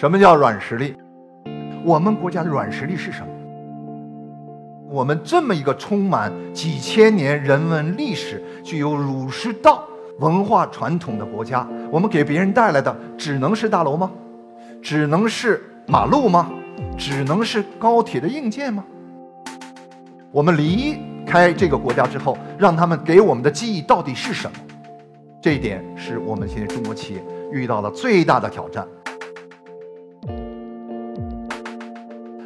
[0.00, 0.96] 什么叫软实力？
[1.84, 3.28] 我们国家的软实力是什么？
[4.88, 9.84] 我们这么一个充满几千年人文历史、具有儒释道
[10.18, 14.10] 文化传统的国家，我们给别人带来的只能是大楼吗？
[14.80, 16.50] 只能是马路吗？
[16.96, 18.82] 只能是高铁的硬件吗？
[20.32, 24.56] 我们离开这个国家之后，让他们给我们的记忆到底是什么？
[25.42, 27.22] 这一点是我们现在中国企业
[27.52, 28.88] 遇到的最大的挑战。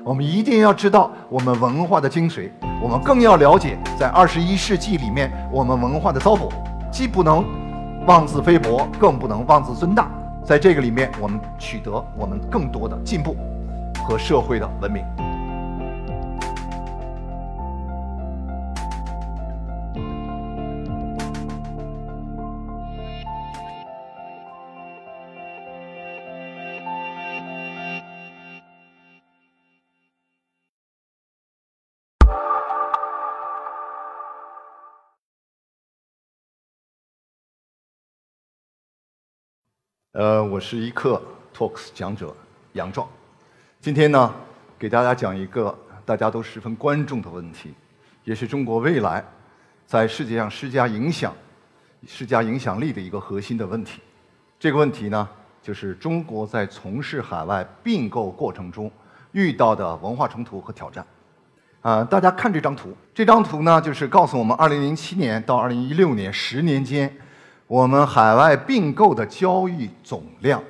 [0.05, 2.51] 我们一定要知道我们文化的精髓，
[2.83, 6.51] 我们更要了解在二十一世纪里面我们文化的糟粕，
[6.93, 7.43] 既不能
[8.07, 10.11] 妄自菲薄，更不能妄自尊大。
[10.45, 13.35] 在这个里面，我们取得我们更多的进步
[14.07, 15.03] 和社会的文明。
[40.15, 41.21] 呃，我是一课
[41.53, 42.33] Talks 讲者
[42.75, 43.05] 杨壮，
[43.81, 44.33] 今天呢，
[44.79, 45.77] 给大家讲一个
[46.07, 47.75] 大家都十分关注的问题，
[48.23, 49.25] 也是中国未来
[49.85, 51.35] 在世界上施加影响、
[52.07, 54.01] 施加影响力的一个核心的问题。
[54.57, 55.29] 这个问题呢，
[55.61, 58.89] 就是中国在从事海外并购过程中
[59.33, 61.05] 遇到的文化冲突和挑战。
[61.81, 67.13] 啊，大家看这张图，这张图呢，就是告诉我们2007年到2016年十年间。
[67.75, 70.63] 我们海外并购的交易总量，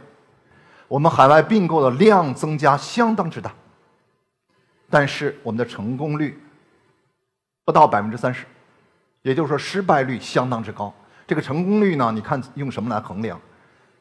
[0.89, 3.53] 我们海外并购的量增加相当之大，
[4.89, 6.43] 但是我们的成功率
[7.63, 8.47] 不到百分之三十，
[9.21, 10.91] 也就是说失败率相当之高。
[11.27, 13.39] 这个成功率呢，你看用什么来衡量？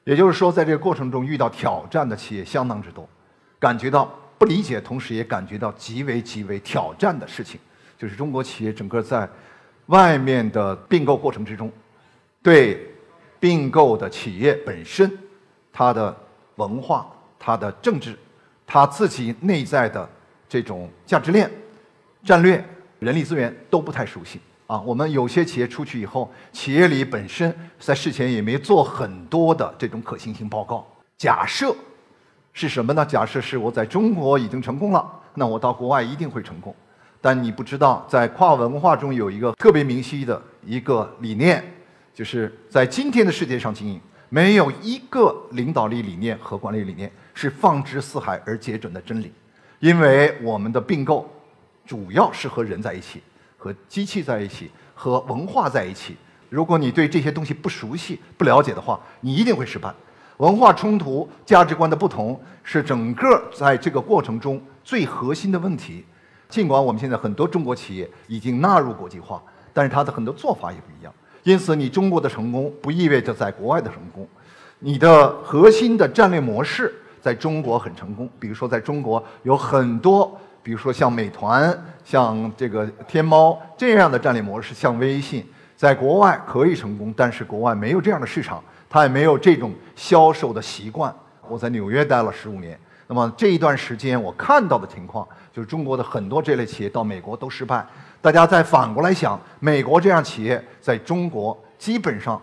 [0.06, 3.06] 也就是说，在这个过程中遇到挑战的企业相当之多，
[3.60, 7.60] 感觉到不理解，同时也感觉到极为极为挑战的事情，
[7.98, 9.28] 就是中国企业整个在
[9.88, 11.70] 外面的并购过程之中。
[12.42, 12.93] 对
[13.44, 15.12] 并购的企业本身，
[15.74, 16.16] 它的
[16.56, 17.06] 文化、
[17.38, 18.18] 它的政治、
[18.66, 20.08] 它自己内在的
[20.48, 21.52] 这种价值链、
[22.24, 22.64] 战略、
[23.00, 24.80] 人力资源都不太熟悉啊。
[24.80, 30.88] 我们有些企业出去以后，企业里本身在事前也没做很多的这种可行性报告。
[31.18, 31.76] 假设
[32.54, 33.06] 是什么呢？
[33.06, 36.74] 假设是我在中国已经成功了，那我到国外一定会成功。
[37.20, 41.62] 但你不知道，在跨文化中有一个特别明晰的一个理念。
[42.14, 49.32] 就是在今天的世界上经营，没有一个领导力理念和管理理念是放之四海而皆准的真理，
[49.80, 51.28] 因为我们的并购
[51.86, 53.22] 主要是和人在一起，
[53.58, 56.16] 和机器在一起，和文化在一起。
[56.50, 59.92] 如果你对这些东西不熟悉、不了解的话，你一定会失败。
[60.38, 66.06] 文化冲突、价值观的不同是整个在这个过程中最核心的问题。
[66.48, 69.42] 尽管我们现在很多中国企业已经纳入国际化，
[69.74, 71.12] 但是它的很多做法也不一样。
[71.44, 74.28] 因此，你中国的成功不意味着在国外的成功。
[74.80, 85.46] 你的核心的战略模式在中国很成功，比如说在中国有很多，比如说像美团、像这个天猫这样的战略模式，像微信，
[85.76, 91.14] 在国外可以成功，但是国外没有这样的市场，它也没有这种销售的习惯。
[91.50, 97.86] 我在纽约待了十五年，那么这一段时间我看到的情况，就是中国的很多这类企业到美国都失败。
[98.24, 102.42] 大家再反过来想，美国这样企业在中国基本上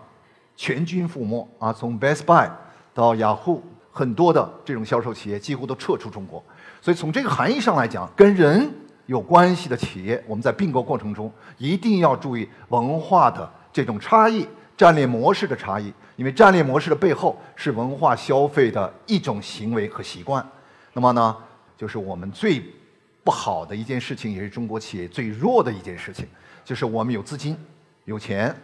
[0.55, 1.73] 全军覆没啊！
[1.73, 2.47] 从 Best Buy
[2.93, 6.43] 到雅虎，很多的这种销售企业几乎都撤出中国。
[6.81, 8.71] 所以从这个含义上来讲，跟人
[9.07, 14.47] 有关系的企业，我们在并购过程中一定要注意文化的这种差异、
[14.77, 20.47] 战略模式的差异，因为战略模式的背后是文化消费的一种行为和习惯。
[20.93, 21.35] 那么呢，
[21.75, 22.63] 就是我们最。
[23.23, 26.27] 不好的一件事情，也是中国企业最弱的一件事情，
[26.65, 27.55] 就是我们有资金、
[28.05, 28.55] 有钱，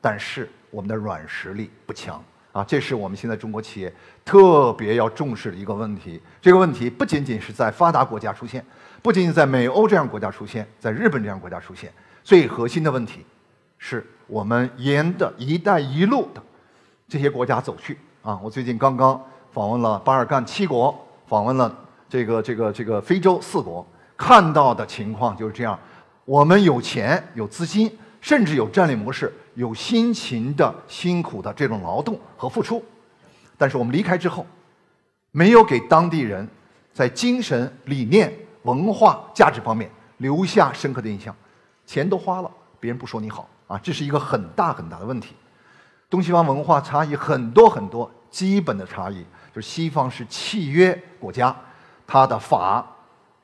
[0.00, 2.64] 但是我们的软实力不强啊！
[2.64, 3.92] 这是我们现在中国企业
[4.24, 6.18] 特别要重视的一个问题。
[6.40, 8.64] 这个问题不仅仅是在发达国家出现，
[9.02, 11.92] 不仅仅在美欧这样国家出现，在日本这样国家出现，
[12.24, 13.26] 最核心的问题
[13.76, 16.42] 是我们沿着“一带一路”的
[17.06, 18.40] 这些国家走去啊！
[18.42, 19.22] 我最近刚刚
[19.52, 21.78] 访问了巴尔干七国，访问了
[22.08, 23.86] 这个这个这个非洲四国。
[24.18, 25.78] 看到的情况就是这样：
[26.24, 32.84] 我们有钱、有资金，甚至有战略模式，有辛勤的、辛苦的这种劳动和付出。
[33.56, 34.44] 但是我们离开之后，
[35.30, 36.46] 没有给当地人
[36.92, 38.32] 在精神、理念、
[38.62, 41.34] 文化、价值方面留下深刻的印象。
[41.86, 42.50] 钱都花了，
[42.80, 45.34] 别人不说你好啊，这是一个很大很大的问题。
[46.10, 49.24] 东西方文化差异很多很多，基本的差异
[49.54, 51.54] 就是西方是契约国家，
[52.06, 52.84] 它的法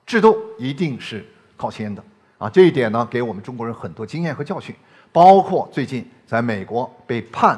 [0.06, 1.24] 制度一定是
[1.56, 2.02] 靠先的
[2.38, 2.48] 啊。
[2.48, 4.74] 这一点呢，给我们中国人很多经验和教训。
[5.12, 7.56] 包括最近在美国被判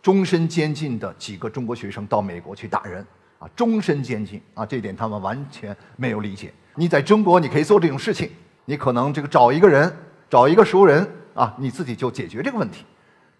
[0.00, 3.04] 终身监禁的几个中国学生到美国去打人
[3.40, 6.54] 啊，终身监禁啊，这点他们完全没有理解。
[6.76, 8.30] 你在中国你可以做这种事情，
[8.64, 9.92] 你可能这个找一个人，
[10.30, 11.04] 找一个熟人
[11.34, 12.84] 啊，你自己就解决这个问题。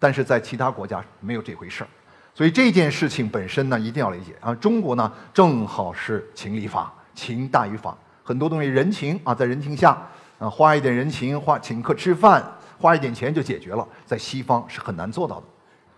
[0.01, 1.89] 但是在其他国家没有这回事儿，
[2.35, 4.53] 所以这件事情本身呢一定要理解啊。
[4.57, 9.97] 中国呢正好是情理法，情大于法，很多东西人情啊，在人情下
[10.41, 12.43] 啊花一点人情，花请客吃饭。
[12.77, 15.45] 花一点钱就解决了，在西方是很难做到的。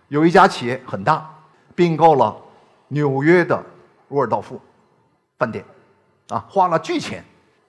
[0.07, 1.27] 有一家企业很大，
[1.75, 2.33] 并购了
[2.89, 3.61] 纽约的
[4.09, 4.61] 沃尔道夫
[5.37, 5.65] 饭店，
[6.29, 7.21] 啊，花了巨钱。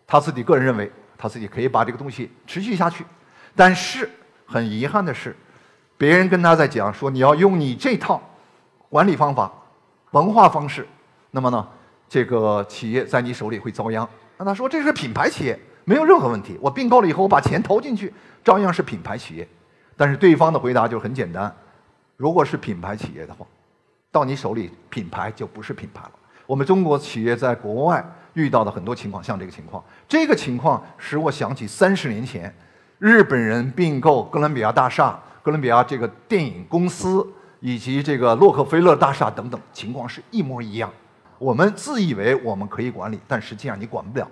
[0.07, 3.05] 他自己个人认为，他自己可以把这个东西持续下去。
[3.57, 4.09] 但是
[4.47, 5.35] 很遗憾的是，
[5.97, 8.23] 别人跟他在讲说你要用你这套
[8.89, 9.51] 管理方法、
[10.13, 10.87] 文化方式，
[11.33, 11.67] 那么呢，
[12.09, 14.09] 这个企业在你手里会遭殃。
[14.39, 15.59] 那他说这是品牌企业。
[15.85, 16.59] 没有任何问题。
[16.61, 18.13] 我并购了以后，我把钱投进去，
[18.45, 19.49] 照样是品牌企业。
[19.97, 21.51] 但是对方的回答就很简单：
[22.19, 23.47] 如果是品牌企业的话，
[24.13, 26.13] 到你手里品牌就不是品牌了。
[26.45, 28.05] 我们中国企业在国外
[28.35, 32.55] 遇到的很多情况，像这个情况，这个情况使我想起三十年前
[32.99, 37.27] 日本人并购哥伦比亚大厦、哥伦比亚这个电影公司
[37.61, 40.93] 以及这个洛克菲勒大厦等等，情况是一模一样。
[41.39, 44.29] 我们自以为我们可以管理，但实际上你管不了。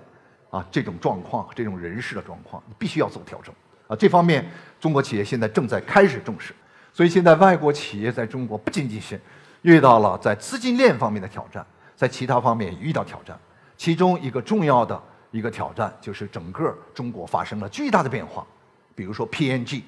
[0.49, 3.53] 啊，这种状况，这种人事的状况，你必须要做调整。
[3.89, 4.49] 啊，这方面
[4.81, 6.55] 中国企业现在正在开始重视。
[6.93, 9.21] 所以现在外国企业在中国不仅仅是
[9.63, 13.39] 遇到了在资金链方面的挑战，在其他方面也遇到挑战。
[13.77, 14.99] 其中一个重要的
[15.31, 18.47] 一个挑战就是整个中国发生了巨大的变化。
[18.95, 19.85] 比如说 P N G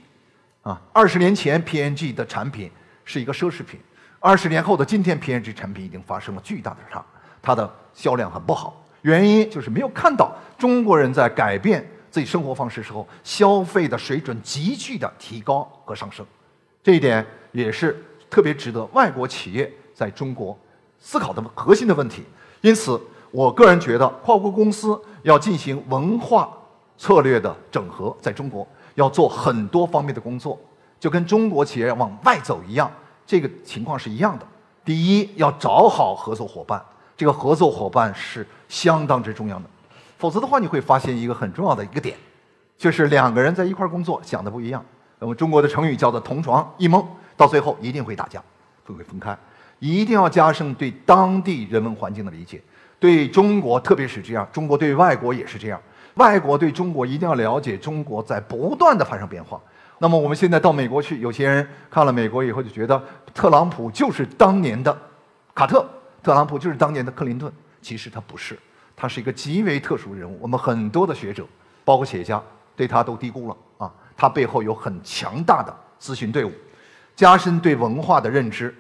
[0.63, 2.71] 啊，二十年前 P N G 的产品
[3.05, 3.81] 是一个奢侈品，
[4.21, 7.05] 二十年后的今天 P&G 产品已经发生了巨大的差，
[7.41, 8.83] 它的销量很不好。
[9.03, 16.27] 原因就是没有看到中国人在改变自己生活方式时候，消费的水准急剧的提高和上升，
[16.83, 20.59] 这一点也是特别值得外国企业在中国
[20.99, 22.25] 思考的核心的问题。
[22.61, 23.01] 因此，
[23.31, 26.53] 我个人觉得跨国公司要进行文化
[26.97, 28.67] 策略的整合，在中国
[28.97, 30.59] 要做很多方面的工作，
[30.99, 32.91] 就跟中国企业往外走一样，
[33.29, 34.47] 这个情况是一样的。
[34.87, 36.83] 第一，要找好合作伙伴。
[37.15, 39.65] 这个合作伙伴是相当之重要的，
[40.17, 42.17] 否则的话，你会发现一个很重要的一个点，
[42.79, 44.83] 就是两个人在一块工作想的不一样。
[45.19, 48.43] 那么中国的成语叫做“同床异梦”，到最后一定会打架，
[48.87, 49.37] 会会分开。
[49.79, 52.63] 一定要加深对当地人文环境的理解，
[52.99, 55.79] 对中国特别是这样，中国对外国也是这样。
[56.15, 59.61] 外国对中国一定要了解中国在不断的发生变化。
[59.99, 63.03] 那么我们现在到美国去，有些人看了美国以后就觉得
[63.35, 64.97] 特朗普就是当年的
[65.55, 65.87] 卡特。
[66.21, 67.51] 特朗普就是当年的克林顿，
[67.81, 68.59] 其实他不是，
[68.97, 70.37] 他是一个极为特殊的人物。
[70.41, 71.47] 我们很多的学者，
[71.85, 72.43] 包括企业家，
[72.77, 73.91] 对他都低估了啊。
[74.17, 76.53] 他背后有很强大的咨询队伍，
[77.15, 78.75] 加深对文化的认知。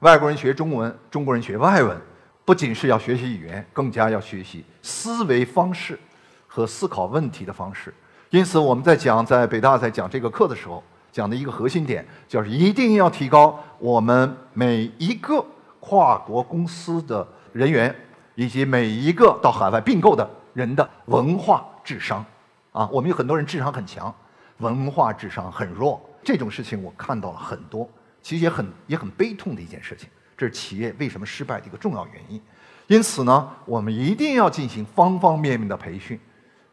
[0.00, 1.98] 外国人学中文，中国人学外文，
[2.44, 5.98] 不仅是要学习语言，更加要学习思维方式
[6.46, 7.92] 和思考问题的方式。
[8.32, 10.82] 因此，我们在讲在北大在讲这个课的时候，
[11.12, 15.44] 讲的一个核心点，就是一定要提高我们每一个。
[15.84, 17.92] 跨国公司的人员
[18.36, 22.24] 以及每一个到海外并购的人的文化智商，
[22.70, 24.14] 啊，我们有很多人智商很强，
[24.58, 26.00] 文化智商很弱。
[26.22, 27.90] 这种事情我看到了很多，
[28.22, 30.08] 其实也很也很悲痛的一件事情。
[30.38, 32.40] 这是企业为什么失败的一个重要原因。
[32.86, 36.16] 因此呢，我们一定要进行方方面面的培训，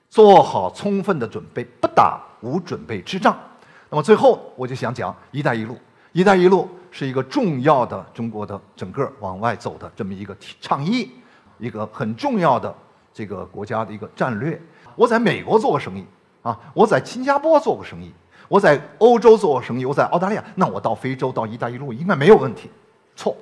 [0.09, 3.37] 做好充分的准备，不打无准备之仗。
[3.89, 5.77] 那么最后，我就想讲“一带一路
[6.11, 6.67] ”，“一带一路”。
[6.91, 11.11] 是一个重要的中国的整个往外走的这么一个倡议，
[11.59, 12.75] 一个很重要的
[13.13, 14.59] 这个国家的一个战略。
[14.95, 16.03] 我在美国做过生意
[16.41, 18.11] 啊，我在新加坡做过生意，
[18.47, 22.71] 我在欧洲做过生意，我在澳大利亚，那我到非洲到“一带一路”应该没有问题。
[23.15, 23.37] 错，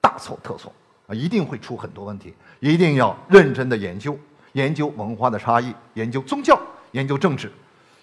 [0.00, 0.72] 大错特错
[1.06, 1.14] 啊！
[1.14, 2.34] 一定会出很多问题。
[2.58, 4.18] 一定要认真的研究，
[4.56, 6.58] 研究文化的差异，研究宗教，
[6.92, 7.52] 研究政治，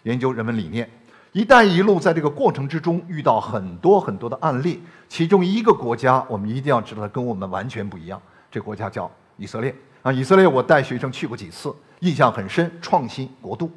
[0.03, 0.87] 研究人文理念。
[1.33, 4.79] “一带一路”在这个过程之中遇到很多很多的案例，
[5.09, 8.21] 其中一个国家我们一定要知道，跟我们完全不一样。
[8.51, 10.11] 这国家叫以色列啊！
[10.11, 12.71] 以色列我带学生去过几次，印象很深。
[12.79, 13.71] 创新国度，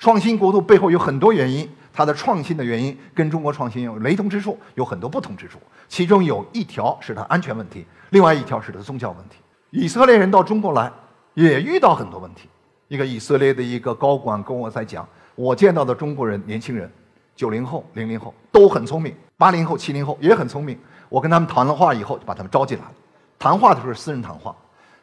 [0.00, 5.60] 创新国度背后有很多原因，它的创新的原因跟中国创新有雷同之处，有很多不同之处。
[5.86, 9.36] 其中有一条是它安全问题，另外一条是它宗教问题。
[9.70, 10.90] 以色列人到中国来
[11.38, 12.48] 也遇到很多问题。
[12.88, 15.08] 一个以色列的一个高管跟我在讲。
[15.36, 16.90] 我见到的中国人年轻人，
[17.36, 20.76] 九零后、零零后都很聪明，八零后、七零后也很聪明。
[21.08, 22.92] 我跟他们谈了话以后，就把他们招进来了。
[23.38, 24.52] 谈话的时候是私人谈话，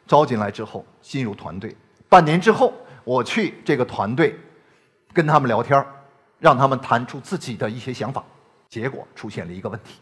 [0.06, 1.74] 招进来之后进入团队。
[2.06, 2.70] 半年之后，
[3.02, 4.38] 我去这个团队
[5.14, 5.82] 跟他们聊天
[6.38, 8.22] 让他们谈出自己的一些想法。
[8.68, 10.00] 结果出现了一个问题，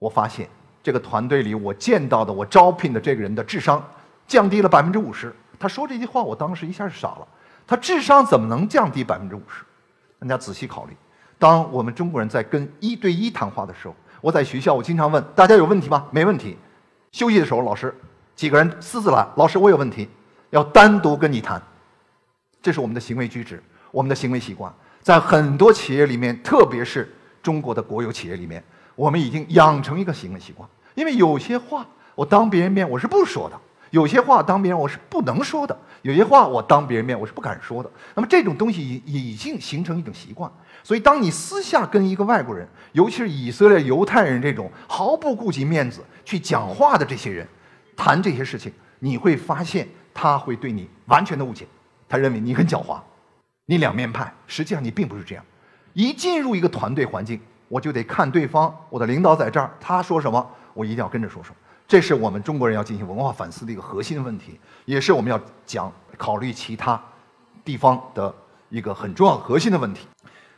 [0.00, 0.48] 我发现
[0.82, 3.80] 这个团队里我见到的我招聘的这个人的智商
[4.26, 5.32] 降低了百分之五十。
[5.64, 7.26] 他说这句话，我当时一下就傻了。
[7.66, 9.64] 他智商怎么能降低百分之五十？
[10.20, 10.94] 大家仔细考虑。
[11.38, 16.06] 当我们中国人在跟一对一谈话的时候，我在学校我经常问大家有问题吗？
[16.10, 16.58] 没问题。
[17.12, 17.98] 休息的时候，老师
[18.36, 20.06] 几个人私自来，老师我有问题，
[20.50, 21.62] 要单独跟你谈。
[22.60, 27.10] 这是我们的行为举止，我们的行为习惯，在很多企业里面，特别是
[27.42, 28.62] 中国的国有企业里面，
[28.94, 30.68] 我们已经养成一个行为习惯。
[30.94, 33.58] 因为有些话我当别人面我是不说的，
[33.94, 37.88] 有些话当别人我是不能说的，有些话我当别人面我是不敢说的。
[38.16, 40.50] 那么这种东西已已经形成一种习惯。
[40.82, 47.46] 所以，当你私下跟一个外国人，尤其是以色列犹太人这种毫不顾及面子去讲话的这些人，
[47.96, 51.64] 谈这些事情，你会发现他会对你完全的误解，
[52.08, 52.98] 他认为你很狡猾，
[53.66, 54.34] 你两面派。
[54.48, 55.44] 实际上你并不是这样。
[55.92, 61.54] 一进入一个团队环境，我就得看对方，我的领导在这儿，他说什么，我一定要跟着说什么。
[61.86, 67.00] 这是我们中国人要进行文化反思的一个核心问题，也是我们要讲考虑其他
[67.64, 68.34] 地方的
[68.70, 70.06] 一个很重要核心的问题。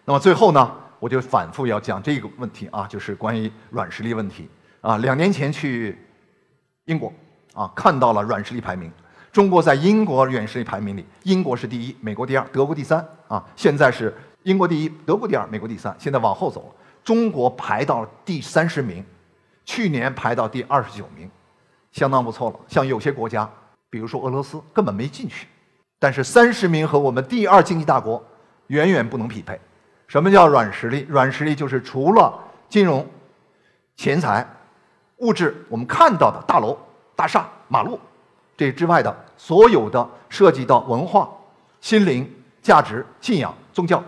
[0.04, 4.49] 那么最后呢，我就反复要讲这个问题啊，就是关于软实力问题
[4.80, 4.97] 啊。
[4.99, 5.99] 两年前去
[6.85, 7.12] 英国
[7.54, 8.90] 啊，看到了软实力排名，
[9.33, 13.45] 中国在英国软实力排名里，英国是第一，美国第二，德国第三啊。
[13.56, 14.14] 现在是
[14.45, 19.04] 英国第一，德国第二，美国第三，现在往后走了，中国排到第三十名，
[19.66, 21.30] 去年排到第二十九名，
[21.92, 22.56] 相当不错了。
[22.68, 23.46] 像有些国家，
[23.90, 25.46] 比如说俄罗斯，根本没进去，
[25.99, 28.25] 但是三十名和我们第二经济大国
[28.68, 29.61] 远远不能匹配。
[30.06, 31.04] 什么叫软实力？
[31.08, 32.32] 软实力就是除了
[32.68, 33.04] 金融、
[33.96, 34.49] 钱财、
[35.16, 36.78] 物质，我们看到的大楼、
[37.16, 37.99] 大厦、马路
[38.56, 41.28] 这之外的所有的涉及到文化、
[41.80, 42.32] 心灵、
[42.62, 44.02] 价值、信仰、宗教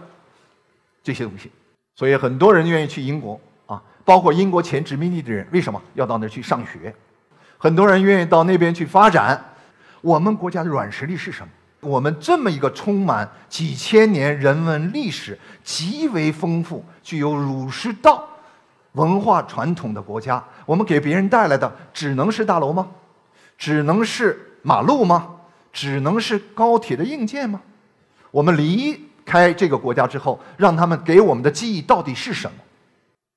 [1.02, 1.50] 这些东西。
[1.96, 3.40] 所以很多人愿意去英国，
[4.08, 6.94] 包括英国前殖民地的人，为什么要到那儿去上学？
[7.58, 9.38] 很多人愿意到那边去发展。
[10.00, 11.48] 我们国家的软实力是什么？
[11.80, 18.26] 我们这么一个充满几千年人文历史、极为丰富、具有儒释道
[18.92, 22.88] 文化传统的国家，我们给别人带来的只能是大楼吗？
[23.58, 25.34] 只能是马路吗？
[25.70, 27.60] 只能是高铁的硬件吗？
[28.30, 32.56] 我们离开这个国家之后，让他们给我们的记忆到底是什么？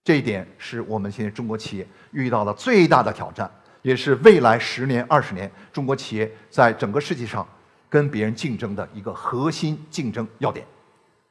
[0.04, 3.50] 这一点是我们现在中国企业遇到的最大的挑战，
[3.82, 7.48] 也是未来十年、二十年中国企业在整个世界上。
[7.90, 10.66] 跟别人竞争的一个核心竞争要点，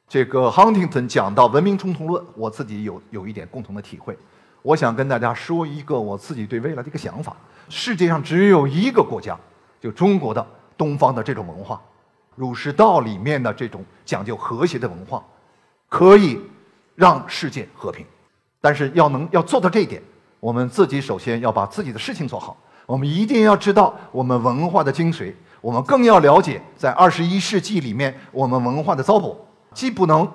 [0.07, 4.15] 这个 Huntington 讲到文明冲突论，我自己有有一点共同的体会。
[4.61, 7.35] 我想跟大家说一个我自己对未来的一个想法：
[7.67, 9.35] 世界上只有一个国家，
[9.79, 10.47] 就中国的
[10.77, 11.81] 东方的这种文化，
[12.35, 15.25] 儒释道里面的这种讲究和谐的文化，
[15.89, 16.39] 可以
[16.93, 18.05] 让世界和平。
[18.61, 20.01] 但是要能要做到这一点，
[20.39, 22.55] 我们自己首先要把自己的事情做好。
[22.85, 25.33] 我们一定要知道我们文化的精髓。
[25.61, 29.35] 我们更要了解，在二十一世纪里面，我们文化的糟粕，
[29.73, 30.27] 既不能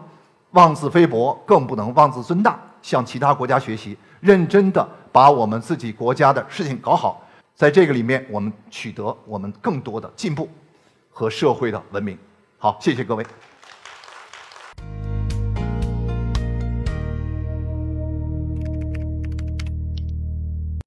[0.53, 7.21] 妄自菲薄，更不能妄自尊大，向其他国家学习，认真的把我们自己国家的事情搞好，
[7.57, 10.49] 在这个里面，我们取得我们更多的进步
[11.11, 12.17] 和社会的文明。
[12.59, 13.27] 好，谢谢各位。